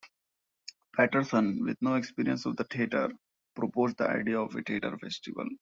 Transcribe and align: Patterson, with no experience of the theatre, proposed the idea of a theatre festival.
Patterson, 0.97 1.63
with 1.63 1.79
no 1.79 1.93
experience 1.93 2.47
of 2.47 2.57
the 2.57 2.63
theatre, 2.63 3.11
proposed 3.55 3.97
the 3.97 4.09
idea 4.09 4.39
of 4.39 4.55
a 4.55 4.63
theatre 4.63 4.97
festival. 4.97 5.47